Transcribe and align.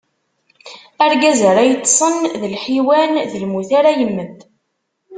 Argaz 1.05 1.41
ara 1.49 1.61
yeṭṭṣen 1.69 2.15
d 2.41 2.43
lḥiwan, 2.53 3.13
d 3.31 3.33
lmut 3.43 3.69
ara 3.79 3.91
yemmet. 3.99 4.39